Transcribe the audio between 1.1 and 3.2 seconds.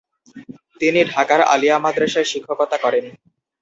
ঢাকার আলিয়া মাদ্রাসায় শিক্ষকতা করেন।